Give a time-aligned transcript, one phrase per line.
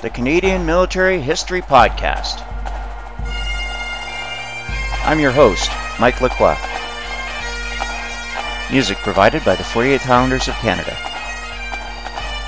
[0.00, 2.44] the Canadian Military History Podcast.
[5.04, 5.68] I'm your host,
[5.98, 6.56] Mike Lacroix.
[8.70, 10.96] Music provided by the 48th Highlanders of Canada.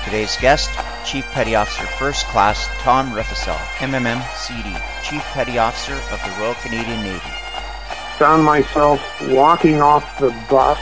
[0.05, 0.69] Today's guest,
[1.05, 4.73] Chief Petty Officer First Class Tom Riffisell, MMM CD,
[5.03, 7.19] Chief Petty Officer of the Royal Canadian Navy.
[8.17, 10.79] Found myself walking off the bus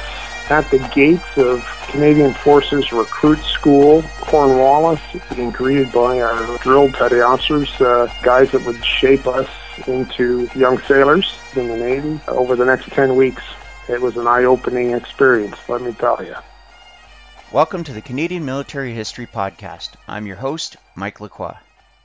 [0.52, 5.00] at the gates of Canadian Forces Recruit School, Cornwallis,
[5.36, 9.50] being greeted by our drilled petty officers, uh, guys that would shape us
[9.88, 13.42] into young sailors in the Navy over the next 10 weeks.
[13.88, 16.36] It was an eye-opening experience, let me tell you.
[17.52, 19.94] Welcome to the Canadian Military History Podcast.
[20.08, 21.58] I'm your host, Mike Lacroix.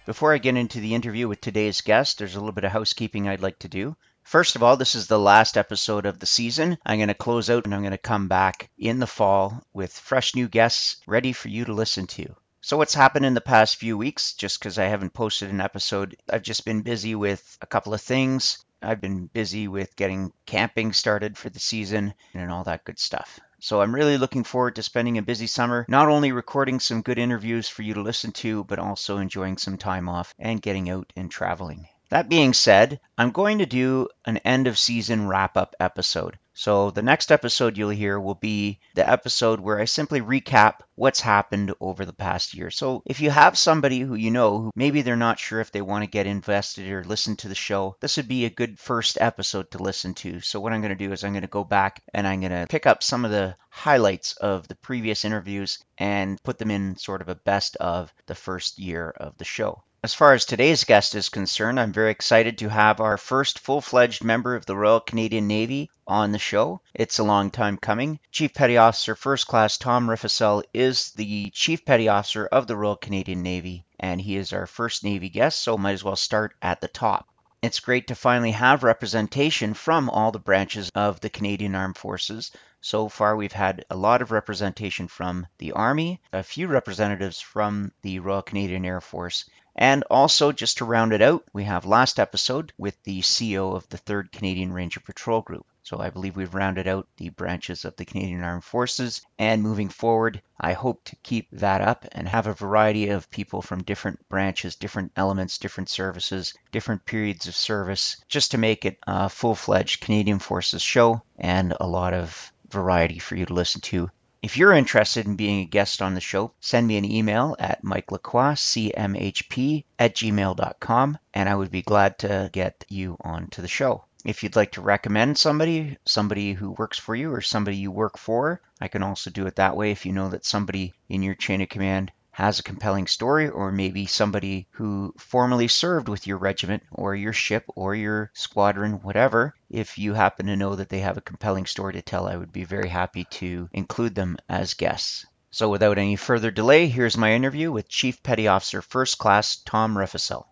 [0.07, 3.29] Before I get into the interview with today's guest, there's a little bit of housekeeping
[3.29, 3.99] I'd like to do.
[4.25, 6.79] First of all, this is the last episode of the season.
[6.85, 9.93] I'm going to close out and I'm going to come back in the fall with
[9.93, 12.35] fresh new guests ready for you to listen to.
[12.63, 16.17] So, what's happened in the past few weeks, just because I haven't posted an episode,
[16.29, 18.65] I've just been busy with a couple of things.
[18.81, 23.39] I've been busy with getting camping started for the season and all that good stuff.
[23.61, 27.19] So I'm really looking forward to spending a busy summer, not only recording some good
[27.19, 31.13] interviews for you to listen to, but also enjoying some time off and getting out
[31.15, 31.89] and traveling.
[32.15, 36.39] That being said, I'm going to do an end of season wrap up episode.
[36.53, 41.19] So the next episode you'll hear will be the episode where I simply recap what's
[41.19, 42.71] happened over the past year.
[42.71, 45.83] So if you have somebody who you know who maybe they're not sure if they
[45.83, 49.19] want to get invested or listen to the show, this would be a good first
[49.21, 50.39] episode to listen to.
[50.39, 52.53] So what I'm going to do is I'm going to go back and I'm going
[52.53, 56.97] to pick up some of the highlights of the previous interviews and put them in
[56.97, 59.83] sort of a best of the first year of the show.
[60.05, 63.81] As far as today's guest is concerned, I'm very excited to have our first full
[63.81, 66.83] fledged member of the Royal Canadian Navy on the show.
[66.93, 68.21] It's a long time coming.
[68.31, 72.97] Chief Petty Officer First Class Tom Riffisell is the Chief Petty Officer of the Royal
[72.97, 76.83] Canadian Navy, and he is our first Navy guest, so might as well start at
[76.83, 77.27] the top.
[77.63, 82.51] It's great to finally have representation from all the branches of the Canadian Armed Forces.
[82.83, 87.91] So far, we've had a lot of representation from the Army, a few representatives from
[88.03, 89.47] the Royal Canadian Air Force,
[89.77, 93.89] and also, just to round it out, we have last episode with the CEO of
[93.89, 95.67] the 3rd Canadian Ranger Patrol Group.
[95.83, 99.21] So I believe we've rounded out the branches of the Canadian Armed Forces.
[99.37, 103.63] And moving forward, I hope to keep that up and have a variety of people
[103.63, 108.99] from different branches, different elements, different services, different periods of service, just to make it
[109.07, 113.81] a full fledged Canadian Forces show and a lot of variety for you to listen
[113.81, 114.09] to
[114.45, 117.83] if you're interested in being a guest on the show, send me an email at
[117.83, 124.05] mikelacroixcmhp at gmail.com and I would be glad to get you onto the show.
[124.23, 128.19] If you'd like to recommend somebody, somebody who works for you or somebody you work
[128.19, 131.35] for, I can also do it that way if you know that somebody in your
[131.35, 136.37] chain of command has a compelling story, or maybe somebody who formerly served with your
[136.37, 140.99] regiment or your ship or your squadron, whatever, if you happen to know that they
[140.99, 144.75] have a compelling story to tell, I would be very happy to include them as
[144.75, 145.25] guests.
[145.53, 149.97] So without any further delay, here's my interview with Chief Petty Officer First Class Tom
[149.97, 150.47] Riffisell.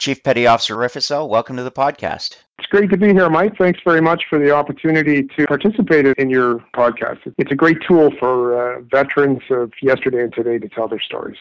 [0.00, 2.38] Chief Petty Officer Riffisell, welcome to the podcast.
[2.58, 3.58] It's great to be here, Mike.
[3.58, 7.18] Thanks very much for the opportunity to participate in your podcast.
[7.36, 11.36] It's a great tool for uh, veterans of yesterday and today to tell their stories.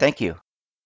[0.00, 0.34] Thank you.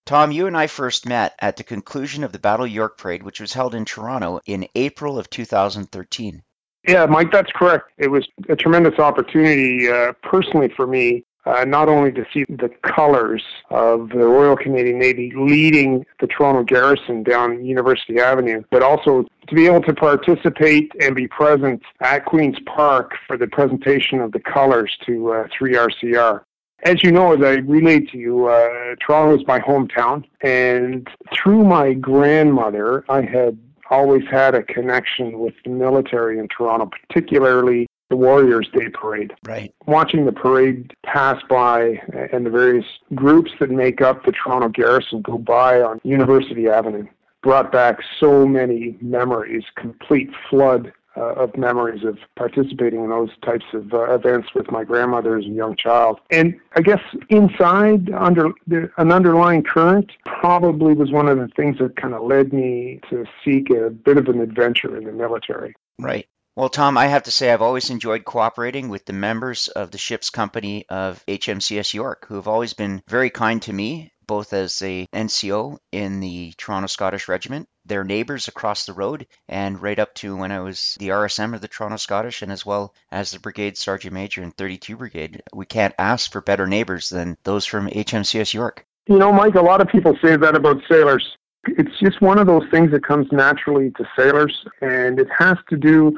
[0.05, 3.41] Tom, you and I first met at the conclusion of the Battle York Parade, which
[3.41, 6.43] was held in Toronto in April of 2013.
[6.87, 7.91] Yeah, Mike, that's correct.
[7.97, 12.71] It was a tremendous opportunity uh, personally for me uh, not only to see the
[12.83, 19.25] colors of the Royal Canadian Navy leading the Toronto garrison down University Avenue, but also
[19.49, 24.33] to be able to participate and be present at Queen's Park for the presentation of
[24.33, 26.41] the colors to uh, 3RCR.
[26.85, 31.65] As you know, as I relayed to you, uh, Toronto is my hometown, and through
[31.65, 33.59] my grandmother, I had
[33.91, 39.33] always had a connection with the military in Toronto, particularly the Warriors Day Parade.
[39.47, 39.75] Right.
[39.87, 42.01] Watching the parade pass by
[42.33, 47.07] and the various groups that make up the Toronto Garrison go by on University Avenue
[47.43, 53.67] brought back so many memories, complete flood uh, of memories of participating in those types
[53.73, 56.19] of uh, events with my grandmother as a young child.
[56.31, 61.79] And I guess inside, under the, an underlying current, probably was one of the things
[61.79, 65.75] that kind of led me to seek a bit of an adventure in the military.
[66.01, 66.27] Right.
[66.57, 69.99] Well, Tom, I have to say I've always enjoyed cooperating with the members of the
[69.99, 74.81] ship's company of HMCS York, who have always been very kind to me, both as
[74.81, 80.15] a NCO in the Toronto Scottish Regiment, their neighbors across the road, and right up
[80.15, 83.41] to when I was the RSM of the Toronto Scottish, and as well as the
[83.41, 85.43] Brigade Sergeant Major in 32 Brigade.
[85.53, 88.87] We can't ask for better neighbors than those from HMCS York.
[89.09, 91.37] You know, Mike, a lot of people say that about sailors.
[91.67, 95.77] It's just one of those things that comes naturally to sailors, and it has to
[95.77, 96.17] do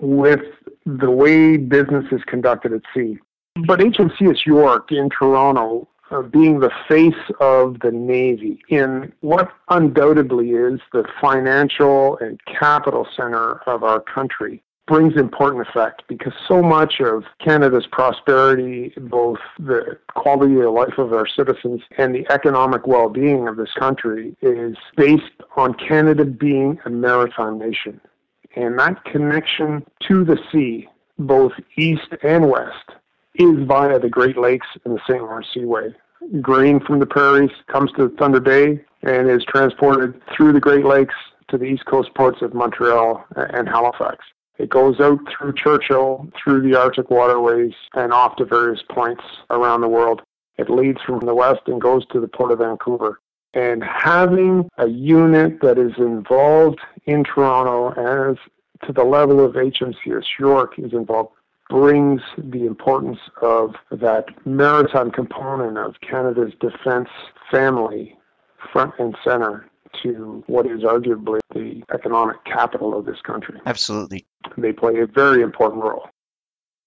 [0.00, 0.40] with
[0.86, 3.18] the way business is conducted at sea.
[3.66, 10.50] But HMCS York in Toronto, uh, being the face of the Navy in what undoubtedly
[10.50, 17.00] is the financial and capital center of our country, brings important effect because so much
[17.00, 23.10] of Canada's prosperity, both the quality of life of our citizens and the economic well
[23.10, 28.00] being of this country, is based on Canada being a maritime nation.
[28.56, 32.90] And that connection to the sea, both east and west,
[33.34, 35.22] is via the Great Lakes and the St.
[35.22, 35.94] Lawrence Seaway.
[36.40, 41.14] Grain from the prairies comes to Thunder Bay and is transported through the Great Lakes
[41.48, 44.24] to the east coast ports of Montreal and Halifax.
[44.58, 49.80] It goes out through Churchill, through the Arctic waterways, and off to various points around
[49.82, 50.22] the world.
[50.56, 53.20] It leads from the west and goes to the Port of Vancouver.
[53.54, 57.90] And having a unit that is involved in Toronto
[58.30, 58.36] as
[58.86, 61.32] to the level of HMCS York is involved
[61.68, 67.08] brings the importance of that maritime component of Canada's defense
[67.50, 68.16] family
[68.72, 69.66] front and center
[70.02, 73.60] to what is arguably the economic capital of this country.
[73.66, 74.26] Absolutely.
[74.56, 76.08] They play a very important role.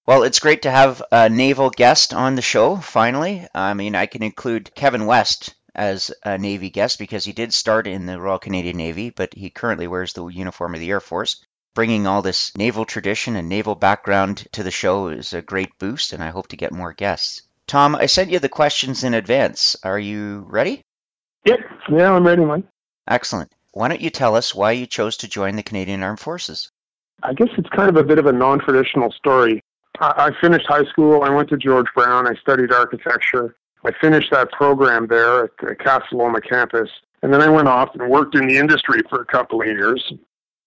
[0.06, 3.46] Well, it's great to have a naval guest on the show, finally.
[3.54, 7.86] I mean, I can include Kevin West as a Navy guest because he did start
[7.86, 11.44] in the Royal Canadian Navy, but he currently wears the uniform of the Air Force.
[11.74, 16.12] Bringing all this naval tradition and naval background to the show is a great boost,
[16.12, 17.42] and I hope to get more guests.
[17.66, 19.76] Tom, I sent you the questions in advance.
[19.82, 20.82] Are you ready?
[21.46, 21.60] Yep.
[21.90, 22.64] Yeah, I'm ready, Mike.
[23.08, 23.50] Excellent.
[23.72, 26.70] Why don't you tell us why you chose to join the Canadian Armed Forces?
[27.22, 29.62] I guess it's kind of a bit of a non traditional story.
[30.00, 31.22] I finished high school.
[31.22, 32.26] I went to George Brown.
[32.26, 33.56] I studied architecture.
[33.84, 36.88] I finished that program there at the Casa Loma campus.
[37.22, 40.12] And then I went off and worked in the industry for a couple of years.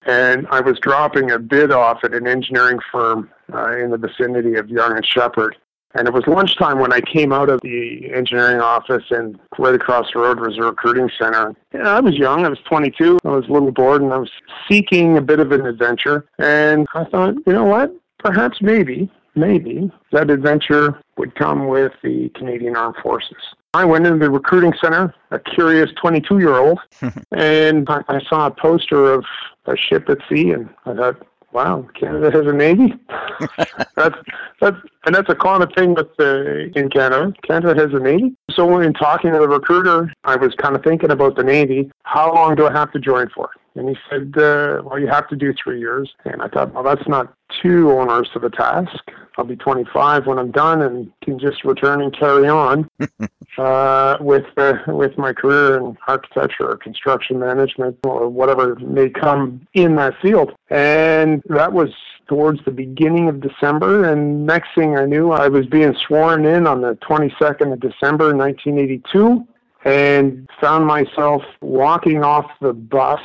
[0.06, 4.56] And I was dropping a bid off at an engineering firm uh, in the vicinity
[4.56, 5.57] of Yonge and Sheppard.
[5.95, 10.12] And it was lunchtime when I came out of the engineering office, and right across
[10.12, 11.56] the road was a recruiting center.
[11.71, 12.45] And I was young.
[12.45, 13.19] I was 22.
[13.23, 14.29] I was a little bored, and I was
[14.67, 16.25] seeking a bit of an adventure.
[16.38, 17.95] And I thought, you know what?
[18.19, 23.37] Perhaps, maybe, maybe that adventure would come with the Canadian Armed Forces.
[23.73, 26.79] I went into the recruiting center, a curious 22 year old,
[27.31, 29.25] and I, I saw a poster of
[29.65, 32.93] a ship at sea, and I thought, wow, Canada has a navy.
[33.95, 34.17] that's
[34.61, 37.33] that's and that's a common thing with uh, in Canada.
[37.43, 38.35] Canada has a navy.
[38.51, 41.91] So in talking to the recruiter, I was kind of thinking about the navy.
[42.03, 43.49] How long do I have to join for?
[43.75, 46.13] And he said, uh, well, you have to do three years.
[46.23, 49.11] And I thought, well, that's not too onerous of a task.
[49.37, 52.89] I'll be 25 when I'm done and can just return and carry on
[53.57, 59.67] uh, with uh, with my career in architecture or construction management or whatever may come
[59.73, 60.53] in that field.
[60.69, 61.89] And that was
[62.27, 64.05] towards the beginning of December.
[64.05, 68.35] And next thing I knew, I was being sworn in on the 22nd of December
[68.35, 69.47] 1982
[69.83, 73.21] and found myself walking off the bus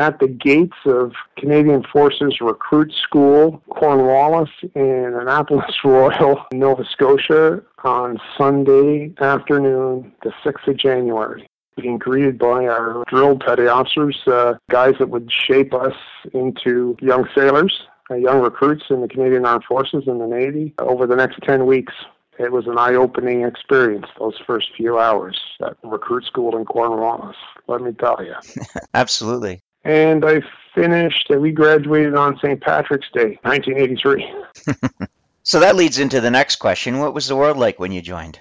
[0.00, 8.18] at the gates of Canadian Forces Recruit School, Cornwallis, in Annapolis Royal, Nova Scotia, on
[8.38, 11.46] Sunday afternoon, the 6th of January.
[11.76, 15.94] Being greeted by our drill petty officers, uh, guys that would shape us
[16.32, 21.06] into young sailors, uh, young recruits in the Canadian Armed Forces and the Navy over
[21.06, 21.92] the next 10 weeks
[22.38, 27.36] it was an eye-opening experience those first few hours at recruit school in Cornwallis.
[27.68, 28.34] Let me tell you.
[28.94, 30.42] Absolutely and I
[30.74, 32.60] finished, and we graduated on St.
[32.60, 35.08] Patrick's Day, 1983.
[35.42, 36.98] so that leads into the next question.
[36.98, 38.40] What was the world like when you joined?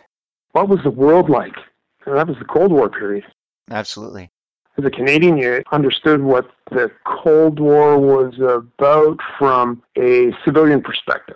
[0.52, 1.56] What was the world like?
[2.06, 3.26] That was the Cold War period.
[3.70, 4.32] Absolutely.
[4.78, 11.36] As a Canadian, you understood what the Cold War was about from a civilian perspective.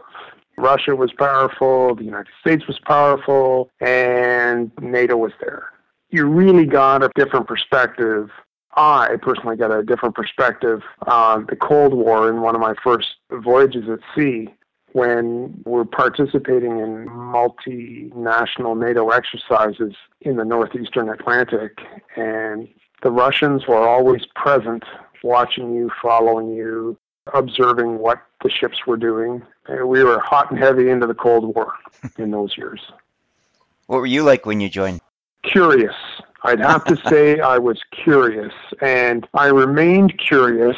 [0.57, 5.69] Russia was powerful, the United States was powerful, and NATO was there.
[6.09, 8.29] You really got a different perspective
[8.75, 13.07] I personally got a different perspective on the Cold War in one of my first
[13.31, 14.49] voyages at sea
[14.93, 21.79] when we're participating in multinational NATO exercises in the northeastern Atlantic.
[22.15, 22.67] And
[23.01, 24.83] the Russians were always present,
[25.23, 26.97] watching you, following you,
[27.33, 29.41] observing what the ships were doing.
[29.67, 31.73] And we were hot and heavy into the Cold War
[32.17, 32.81] in those years.
[33.87, 35.01] What were you like when you joined?
[35.43, 35.95] Curious.
[36.43, 40.77] I'd have to say I was curious, and I remained curious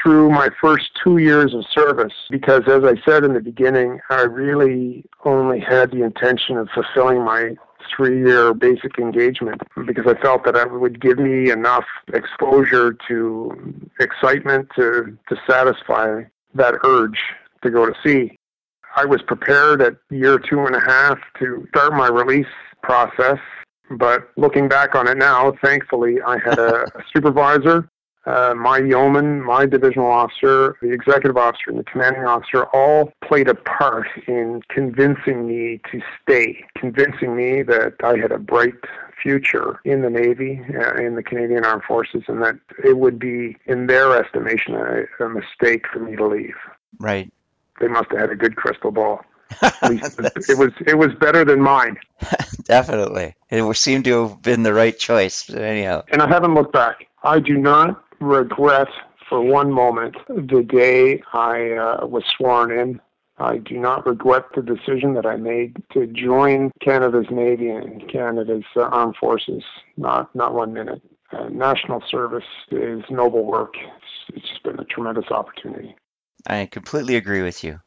[0.00, 4.22] through my first two years of service because, as I said in the beginning, I
[4.22, 7.56] really only had the intention of fulfilling my
[7.94, 13.90] three year basic engagement because I felt that it would give me enough exposure to
[14.00, 16.22] excitement to, to satisfy
[16.54, 17.18] that urge
[17.62, 18.38] to go to sea.
[18.96, 22.46] I was prepared at year two and a half to start my release
[22.82, 23.38] process,
[23.90, 27.88] but looking back on it now, thankfully, I had a, supervisor
[28.26, 33.48] uh, my yeoman, my divisional officer, the executive officer, and the commanding officer all played
[33.48, 38.74] a part in convincing me to stay, convincing me that I had a bright
[39.22, 43.56] future in the Navy, uh, in the Canadian Armed Forces, and that it would be,
[43.66, 46.56] in their estimation, a, a mistake for me to leave.
[46.98, 47.32] Right.
[47.80, 49.24] They must have had a good crystal ball.
[49.62, 51.96] it was it was better than mine.
[52.64, 55.48] Definitely, it seemed to have been the right choice.
[55.50, 57.06] Anyhow, and I haven't looked back.
[57.22, 58.88] I do not regret
[59.28, 63.00] for one moment the day I uh, was sworn in.
[63.38, 68.64] I do not regret the decision that I made to join Canada's Navy and Canada's
[68.76, 69.62] uh, Armed Forces.
[69.96, 71.02] Not not one minute.
[71.32, 73.74] Uh, national service is noble work.
[74.28, 75.94] It's, it's been a tremendous opportunity.
[76.46, 77.80] I completely agree with you.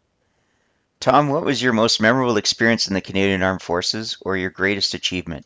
[0.99, 4.93] Tom, what was your most memorable experience in the Canadian Armed Forces or your greatest
[4.93, 5.45] achievement?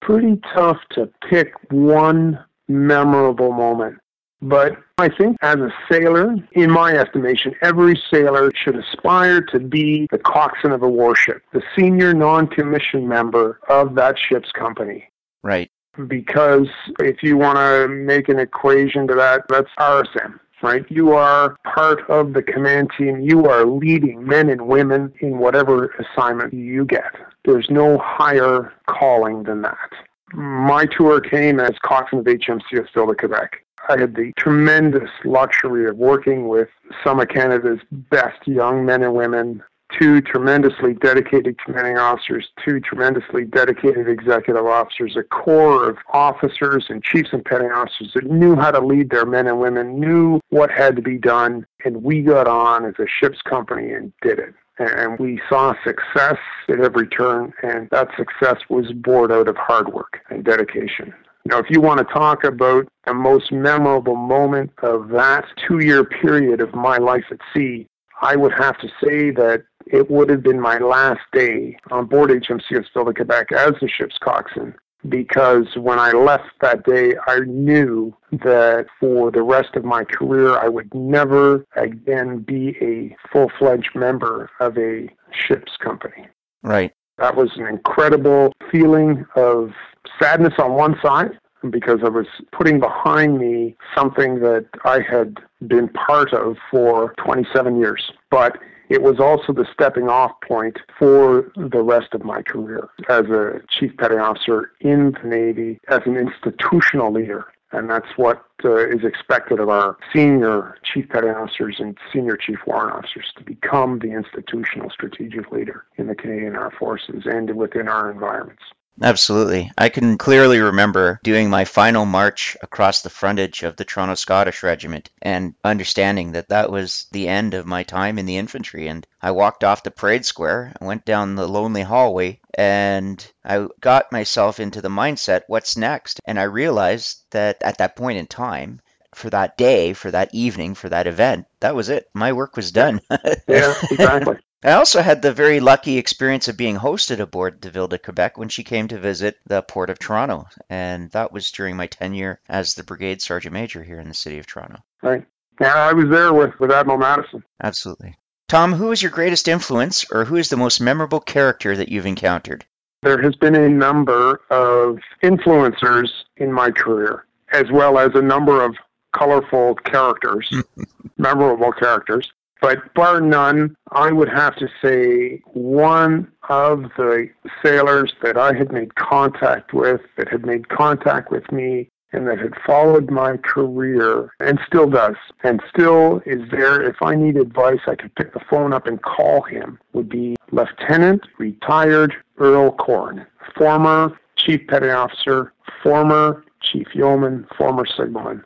[0.00, 3.98] Pretty tough to pick one memorable moment.
[4.40, 10.06] But I think as a sailor, in my estimation, every sailor should aspire to be
[10.10, 15.10] the coxswain of a warship, the senior non-commissioned member of that ship's company.
[15.42, 15.70] Right.
[16.06, 16.68] Because
[17.00, 20.84] if you want to make an equation to that, that's RSM right?
[20.88, 23.20] You are part of the command team.
[23.20, 27.14] You are leading men and women in whatever assignment you get.
[27.44, 29.90] There's no higher calling than that.
[30.32, 33.64] My tour came as coxswain of HMCS Ville de Quebec.
[33.88, 36.68] I had the tremendous luxury of working with
[37.02, 39.62] some of Canada's best young men and women,
[39.98, 47.02] two tremendously dedicated commanding officers, two tremendously dedicated executive officers, a corps of officers and
[47.02, 50.70] chiefs and petty officers that knew how to lead their men and women, knew what
[50.70, 54.54] had to be done, and we got on as a ship's company and did it
[54.78, 59.92] and we saw success at every turn, and that success was born out of hard
[59.92, 61.12] work and dedication.
[61.44, 66.04] Now, if you want to talk about the most memorable moment of that two year
[66.04, 67.86] period of my life at sea,
[68.20, 72.30] I would have to say that it would have been my last day on board
[72.30, 74.74] HMCS Ville de Quebec as the ship's coxswain
[75.08, 80.58] because when I left that day, I knew that for the rest of my career,
[80.58, 86.26] I would never again be a full fledged member of a ship's company.
[86.62, 86.92] Right.
[87.18, 89.72] That was an incredible feeling of
[90.20, 91.32] sadness on one side
[91.70, 97.78] because I was putting behind me something that I had been part of for 27
[97.78, 98.12] years.
[98.30, 103.26] But it was also the stepping off point for the rest of my career as
[103.26, 107.46] a chief petty officer in the Navy, as an institutional leader.
[107.70, 112.58] And that's what uh, is expected of our senior chief petty officers and senior chief
[112.66, 117.86] warrant officers to become the institutional strategic leader in the Canadian Armed Forces and within
[117.86, 118.62] our environments.
[119.00, 119.70] Absolutely.
[119.78, 124.62] I can clearly remember doing my final march across the frontage of the Toronto Scottish
[124.62, 128.88] Regiment and understanding that that was the end of my time in the infantry.
[128.88, 133.68] And I walked off the parade square, and went down the lonely hallway, and I
[133.80, 136.20] got myself into the mindset what's next?
[136.24, 138.80] And I realized that at that point in time,
[139.14, 142.08] for that day, for that evening, for that event, that was it.
[142.14, 143.00] My work was done.
[143.48, 144.36] yeah, exactly.
[144.64, 148.36] I also had the very lucky experience of being hosted aboard the Ville de Quebec
[148.36, 152.40] when she came to visit the Port of Toronto, and that was during my tenure
[152.48, 154.82] as the Brigade Sergeant Major here in the City of Toronto.
[155.00, 155.24] Right.
[155.60, 157.44] Yeah, I was there with, with Admiral Madison.
[157.62, 158.16] Absolutely.
[158.48, 162.06] Tom, who is your greatest influence, or who is the most memorable character that you've
[162.06, 162.64] encountered?
[163.02, 168.64] There has been a number of influencers in my career, as well as a number
[168.64, 168.74] of
[169.12, 170.52] colorful characters,
[171.16, 172.32] memorable characters.
[172.60, 177.28] But bar none, I would have to say one of the
[177.62, 182.38] sailors that I had made contact with, that had made contact with me, and that
[182.38, 186.82] had followed my career and still does, and still is there.
[186.82, 190.36] If I need advice, I could pick the phone up and call him, would be
[190.50, 198.44] Lieutenant Retired Earl Corn, former Chief Petty Officer, former Chief Yeoman, former Signalman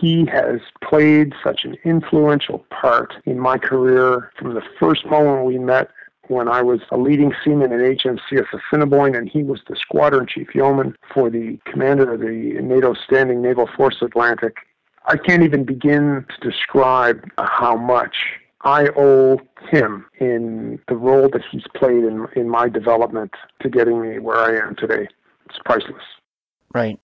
[0.00, 5.58] he has played such an influential part in my career from the first moment we
[5.58, 5.90] met
[6.28, 10.54] when I was a leading seaman in HMCS Assiniboine, and he was the squadron chief
[10.54, 14.56] yeoman for the commander of the NATO Standing Naval Force Atlantic.
[15.06, 18.14] I can't even begin to describe how much
[18.62, 23.32] I owe him in the role that he's played in in my development
[23.62, 25.08] to getting me where I am today.
[25.46, 26.04] It's priceless.
[26.72, 27.00] Right.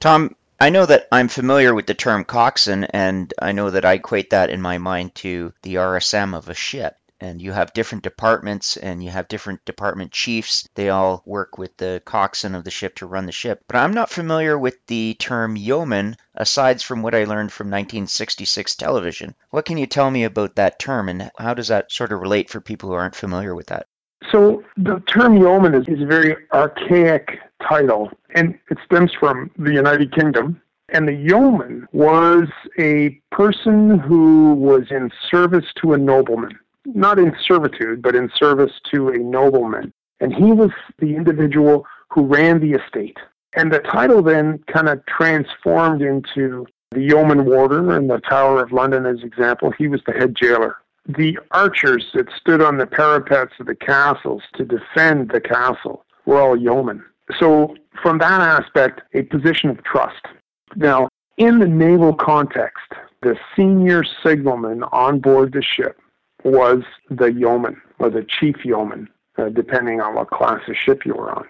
[0.00, 3.94] Tom, I know that I'm familiar with the term coxswain, and I know that I
[3.94, 8.04] equate that in my mind to the RSM of a ship and you have different
[8.04, 10.68] departments and you have different department chiefs.
[10.76, 13.64] They all work with the coxswain of the ship to run the ship.
[13.66, 18.76] But I'm not familiar with the term yeoman aside from what I learned from 1966
[18.76, 19.34] television.
[19.50, 22.50] What can you tell me about that term and how does that sort of relate
[22.50, 23.88] for people who aren't familiar with that?
[24.30, 27.38] So the term yeoman is, is a very archaic
[27.68, 32.48] title and it stems from the United Kingdom and the yeoman was
[32.78, 38.72] a person who was in service to a nobleman not in servitude, but in service
[38.92, 39.92] to a nobleman.
[40.20, 43.18] And he was the individual who ran the estate.
[43.54, 48.72] And the title then kind of transformed into the yeoman warder in the Tower of
[48.72, 49.72] London, as example.
[49.76, 50.76] He was the head jailer.
[51.06, 56.40] The archers that stood on the parapets of the castles to defend the castle were
[56.40, 57.04] all yeomen.
[57.40, 60.24] So, from that aspect, a position of trust.
[60.76, 62.92] Now, in the naval context,
[63.22, 65.98] the senior signalman on board the ship
[66.44, 71.14] was the yeoman or the chief yeoman, uh, depending on what class of ship you
[71.14, 71.46] were on.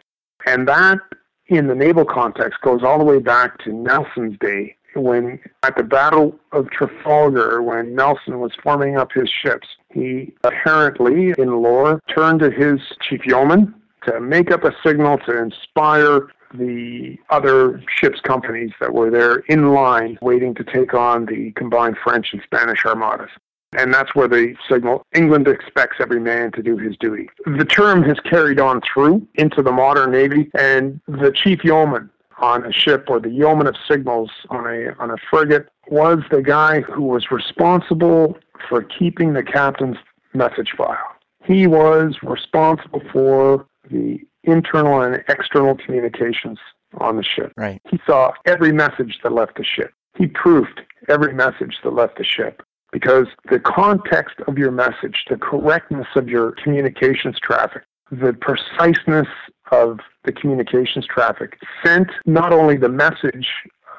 [0.47, 0.99] And that,
[1.47, 5.83] in the naval context, goes all the way back to Nelson's day when, at the
[5.83, 12.41] Battle of Trafalgar, when Nelson was forming up his ships, he apparently, in lore, turned
[12.41, 13.75] to his chief yeoman
[14.07, 19.73] to make up a signal to inspire the other ships companies that were there in
[19.73, 23.31] line waiting to take on the combined French and Spanish armadas.
[23.75, 27.31] And that's where the signal England expects every man to do his duty.
[27.47, 32.11] The term has carried on through into the modern Navy, and the chief yeoman
[32.43, 36.43] on a ship or the yeoman of signals on a on a frigate was the
[36.43, 38.37] guy who was responsible
[38.69, 39.97] for keeping the captain's
[40.35, 41.17] message file.
[41.45, 46.59] He was responsible for the internal and external communications
[46.99, 47.53] on the ship.
[47.57, 47.81] Right.
[47.89, 49.93] He saw every message that left the ship.
[50.17, 55.37] He proofed every message that left the ship because the context of your message, the
[55.37, 59.29] correctness of your communications traffic, the preciseness
[59.71, 63.49] of the communications traffic sent not only the message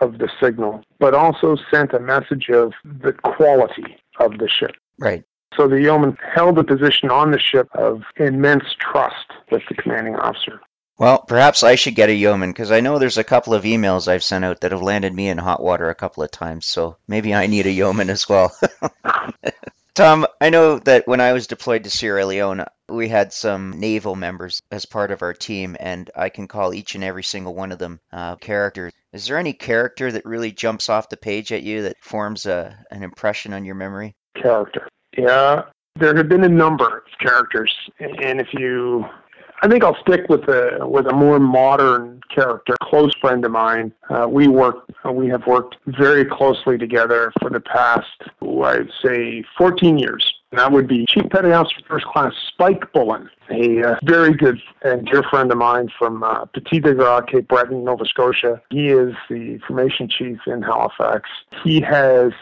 [0.02, 4.71] of the signal, but also sent a message of the quality of the ship.
[4.99, 5.23] Right.
[5.56, 10.15] So the yeoman held a position on the ship of immense trust with the commanding
[10.15, 10.60] officer.
[10.97, 14.08] Well, perhaps I should get a yeoman because I know there's a couple of emails
[14.08, 16.65] I've sent out that have landed me in hot water a couple of times.
[16.65, 18.56] So maybe I need a yeoman as well.
[19.95, 24.15] Tom, I know that when I was deployed to Sierra Leone, we had some naval
[24.15, 27.71] members as part of our team, and I can call each and every single one
[27.71, 28.91] of them uh, characters.
[29.12, 32.75] Is there any character that really jumps off the page at you that forms a,
[32.89, 34.15] an impression on your memory?
[34.36, 34.88] Character.
[35.15, 35.65] Yeah,
[35.99, 39.06] there have been a number of characters, and if you
[39.63, 43.93] I think I'll stick with a with a more modern character, close friend of mine.
[44.10, 48.07] Uh, we work, we have worked very closely together for the past,
[48.41, 50.33] I'd say, 14 years.
[50.51, 55.05] That would be Chief Petty Officer First Class Spike Bullen, a uh, very good and
[55.07, 58.61] dear friend of mine from uh, Petit de Grat, Cape Breton, Nova Scotia.
[58.69, 61.27] He is the formation chief in Halifax.
[61.63, 62.33] He has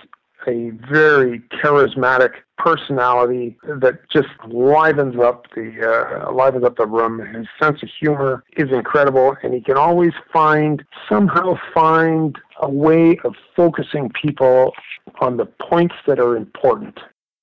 [0.47, 7.19] a very charismatic personality that just livens up the uh, livens up the room.
[7.33, 13.17] His sense of humor is incredible, and he can always find somehow find a way
[13.23, 14.73] of focusing people
[15.19, 16.99] on the points that are important.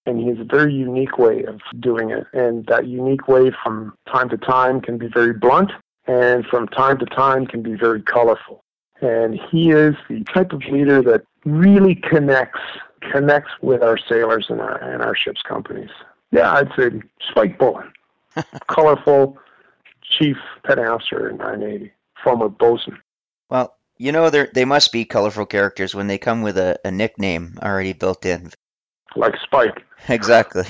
[0.07, 2.27] And he has a very unique way of doing it.
[2.33, 5.73] And that unique way from time to time can be very blunt,
[6.07, 8.65] and from time to time can be very colorful.
[9.01, 12.61] And he is the type of leader that really connects
[13.01, 15.91] connects with our sailors and our and our ships companies.
[16.31, 16.91] Yeah, I'd say
[17.31, 17.93] Spike Bullen,
[18.67, 19.39] colorful
[20.03, 22.99] chief petty officer in 980, former bosun.
[23.51, 27.59] Well, you know they must be colorful characters when they come with a, a nickname
[27.63, 28.51] already built in.
[29.17, 29.83] Like Spike.
[30.09, 30.63] Exactly.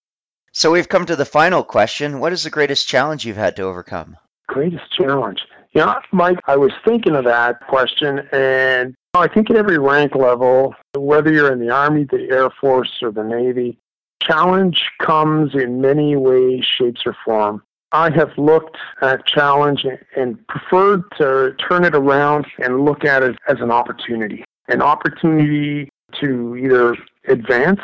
[0.52, 2.18] so we've come to the final question.
[2.18, 4.16] What is the greatest challenge you've had to overcome?
[4.46, 5.40] Greatest challenge.
[5.72, 10.74] Yeah, Mike, I was thinking of that question, and I think at every rank level,
[10.96, 13.76] whether you're in the Army, the Air Force, or the Navy,
[14.22, 17.62] challenge comes in many ways, shapes, or form.
[17.90, 19.84] I have looked at challenge
[20.16, 24.44] and preferred to turn it around and look at it as an opportunity.
[24.68, 25.88] An opportunity
[26.20, 26.96] to either
[27.26, 27.80] advance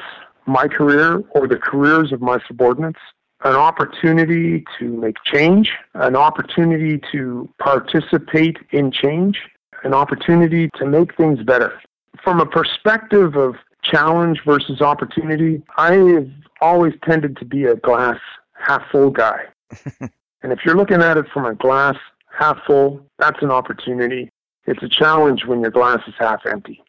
[0.46, 3.00] my career or the careers of my subordinates,
[3.42, 9.40] an opportunity to make change, an opportunity to participate in change,
[9.84, 11.80] an opportunity to make things better.
[12.22, 18.18] From a perspective of challenge versus opportunity, I have always tended to be a glass
[18.52, 19.44] half full guy.
[20.00, 21.96] and if you're looking at it from a glass
[22.36, 24.30] half full, that's an opportunity.
[24.66, 26.82] It's a challenge when your glass is half empty.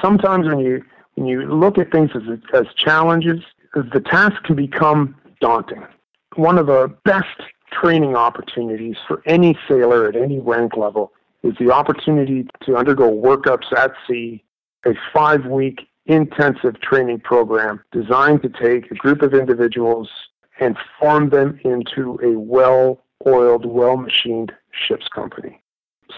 [0.00, 2.22] Sometimes when you when you look at things as
[2.54, 3.40] as challenges,
[3.74, 5.84] the task can become daunting.
[6.36, 11.72] One of the best training opportunities for any sailor at any rank level is the
[11.72, 14.44] opportunity to undergo workups at sea,
[14.86, 20.08] a five week intensive training program designed to take a group of individuals
[20.60, 25.60] and form them into a well oiled, well machined ship's company.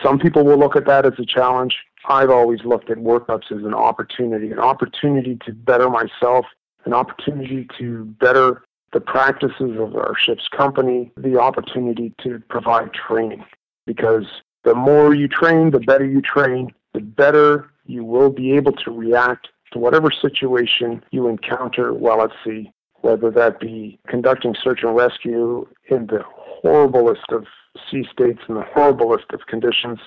[0.02, 1.76] Some people will look at that as a challenge.
[2.06, 6.46] I've always looked at workups as an opportunity, an opportunity to better myself,
[6.84, 13.44] an opportunity to better the practices of our ship's company, the opportunity to provide training.
[13.86, 14.26] Because
[14.64, 18.90] the more you train, the better you train, the better you will be able to
[18.90, 22.72] react to whatever situation you encounter while at sea,
[23.02, 26.24] whether that be conducting search and rescue in the
[26.64, 27.46] horriblest of
[27.90, 29.98] sea states and the horriblest of conditions,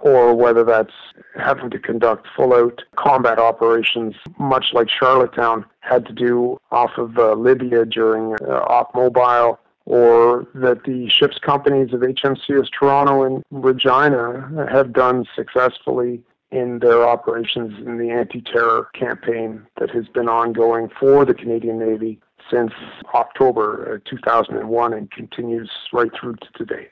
[0.00, 0.92] or whether that's
[1.34, 7.18] having to conduct full out combat operations, much like Charlottetown had to do off of
[7.18, 9.58] uh, Libya during uh, Mobile,
[9.88, 17.08] or that the ships companies of HMCS Toronto and Regina have done successfully in their
[17.08, 22.20] operations in the anti terror campaign that has been ongoing for the Canadian Navy
[22.50, 22.72] since
[23.14, 26.88] October uh, 2001 and continues right through to today.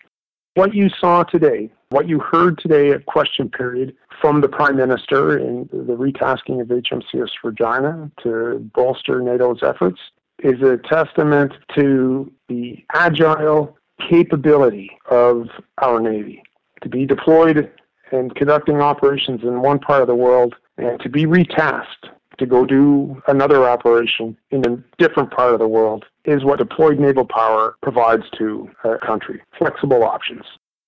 [0.54, 5.36] What you saw today, what you heard today at question period from the Prime Minister
[5.36, 10.00] in the retasking of HMCS Regina to bolster NATO's efforts
[10.40, 13.76] is a testament to the agile
[14.10, 16.42] capability of our Navy
[16.82, 17.70] to be deployed
[18.12, 22.66] and conducting operations in one part of the world and to be retasked to go
[22.66, 27.76] do another operation in a different part of the world is what deployed naval power
[27.82, 30.44] provides to a country flexible options.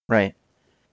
[0.08, 0.34] Right.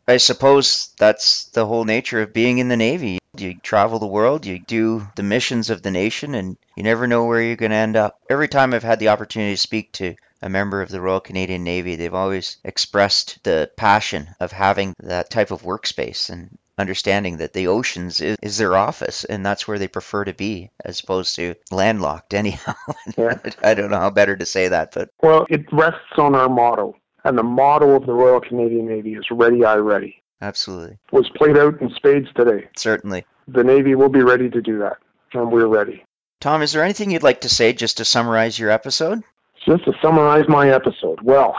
[0.08, 3.20] I suppose that's the whole nature of being in the Navy.
[3.40, 7.26] You travel the world, you do the missions of the nation, and you never know
[7.26, 8.20] where you're going to end up.
[8.30, 11.64] Every time I've had the opportunity to speak to a member of the Royal Canadian
[11.64, 17.54] Navy, they've always expressed the passion of having that type of workspace and understanding that
[17.54, 21.36] the oceans is, is their office and that's where they prefer to be as opposed
[21.36, 22.74] to landlocked anyhow.
[23.18, 23.38] Yeah.
[23.64, 26.96] I don't know how better to say that, but well, it rests on our motto.
[27.24, 30.22] And the motto of the Royal Canadian Navy is ready, aye ready.
[30.42, 30.98] Absolutely.
[31.12, 32.68] Was played out in spades today.
[32.76, 33.26] Certainly.
[33.48, 34.98] The Navy will be ready to do that,
[35.34, 36.04] and we're ready.
[36.42, 39.24] Tom, is there anything you'd like to say just to summarize your episode?
[39.66, 41.22] Just to summarize my episode.
[41.22, 41.56] Well,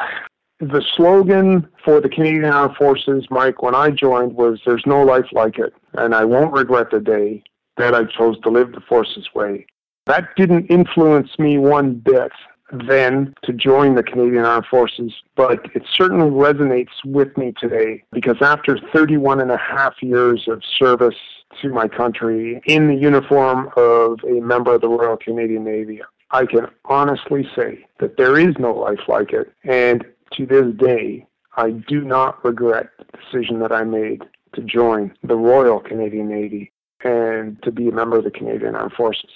[0.61, 5.27] the slogan for the Canadian Armed Forces, Mike, when I joined was There's no life
[5.33, 7.43] like it, and I won't regret the day
[7.77, 9.67] that I chose to live the Forces way.
[10.07, 12.33] That didn't influence me one bit
[12.73, 18.37] then to join the Canadian Armed Forces, but it certainly resonates with me today because
[18.41, 21.17] after 31 and a half years of service
[21.63, 26.01] to my country in the uniform of a member of the Royal Canadian Navy,
[26.31, 29.53] I can honestly say that there is no life like it.
[29.65, 31.27] And to this day,
[31.57, 34.23] I do not regret the decision that I made
[34.55, 36.73] to join the Royal Canadian Navy
[37.05, 39.31] and to be a member of the Canadian Armed Forces.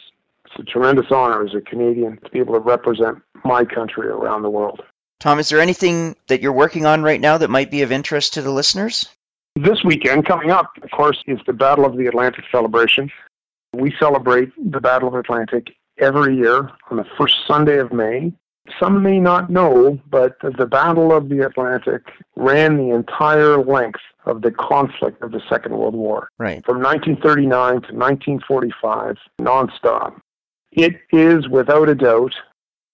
[0.50, 4.42] It's a tremendous honor as a Canadian to be able to represent my country around
[4.42, 4.82] the world.
[5.20, 8.34] Tom, is there anything that you're working on right now that might be of interest
[8.34, 9.06] to the listeners?
[9.54, 13.10] This weekend, coming up, of course, is the Battle of the Atlantic celebration.
[13.74, 18.32] We celebrate the Battle of the Atlantic every year on the first Sunday of May.
[18.78, 22.02] Some may not know, but the Battle of the Atlantic
[22.36, 26.28] ran the entire length of the conflict of the Second World War.
[26.38, 26.64] Right.
[26.64, 30.20] From 1939 to 1945, nonstop.
[30.72, 32.34] It is without a doubt,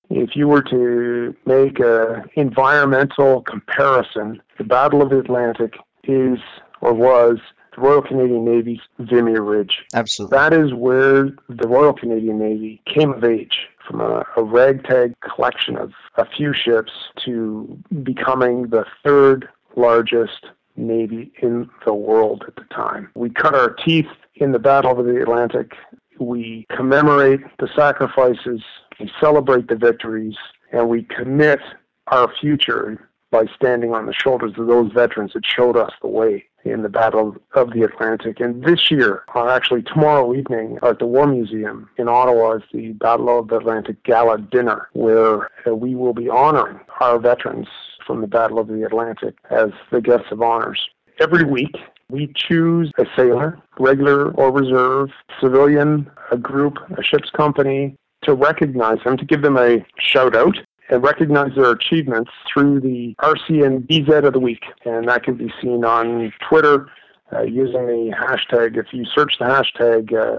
[0.08, 6.38] if you were to make an environmental comparison, the Battle of the Atlantic is
[6.80, 7.38] or was
[7.74, 9.84] the Royal Canadian Navy's Vimy Ridge.
[9.94, 10.36] Absolutely.
[10.36, 15.76] That is where the Royal Canadian Navy came of age from a, a ragtag collection
[15.76, 16.92] of a few ships
[17.24, 23.10] to becoming the third largest navy in the world at the time.
[23.14, 25.72] We cut our teeth in the Battle of the Atlantic
[26.18, 28.62] we commemorate the sacrifices,
[29.00, 30.36] we celebrate the victories,
[30.72, 31.60] and we commit
[32.08, 36.44] our future by standing on the shoulders of those veterans that showed us the way
[36.64, 38.40] in the Battle of the Atlantic.
[38.40, 42.92] And this year, or actually tomorrow evening, at the War Museum in Ottawa is the
[42.92, 47.68] Battle of the Atlantic Gala Dinner, where uh, we will be honoring our veterans
[48.06, 50.88] from the Battle of the Atlantic as the guests of honors.
[51.20, 51.76] Every week,
[52.08, 58.98] We choose a sailor, regular or reserve, civilian, a group, a ship's company, to recognize
[59.04, 60.56] them, to give them a shout out
[60.88, 64.64] and recognize their achievements through the RCN BZ of the week.
[64.84, 66.88] And that can be seen on Twitter
[67.32, 68.76] uh, using the hashtag.
[68.76, 70.38] If you search the hashtag, uh,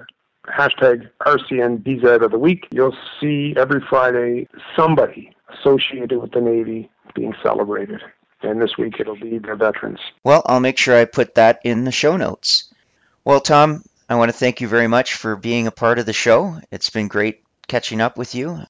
[0.50, 6.90] hashtag RCN BZ of the week, you'll see every Friday somebody associated with the Navy
[7.14, 8.02] being celebrated.
[8.42, 10.00] And this week it'll be the veterans.
[10.24, 12.72] Well, I'll make sure I put that in the show notes.
[13.26, 16.14] Well, Tom, I want to thank you very much for being a part of the
[16.14, 16.60] show.
[16.72, 18.62] It's been great catching up with you.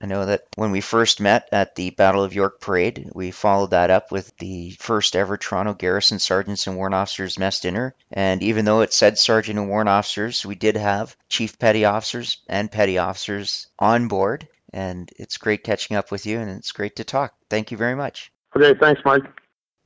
[0.00, 3.70] I know that when we first met at the Battle of York Parade, we followed
[3.70, 7.94] that up with the first ever Toronto Garrison Sergeants and Warrant Officers Mess Dinner.
[8.12, 12.38] And even though it said Sergeant and Warrant Officers, we did have Chief Petty Officers
[12.46, 14.48] and Petty Officers on board.
[14.72, 17.34] And it's great catching up with you, and it's great to talk.
[17.48, 18.30] Thank you very much.
[18.56, 19.22] Okay, thanks, Mike.